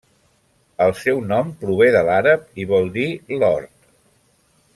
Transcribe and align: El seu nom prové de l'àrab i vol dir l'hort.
El 0.85 0.93
seu 1.01 1.21
nom 1.31 1.51
prové 1.63 1.91
de 1.97 2.03
l'àrab 2.09 2.49
i 2.65 2.67
vol 2.73 2.93
dir 2.97 3.09
l'hort. 3.37 3.75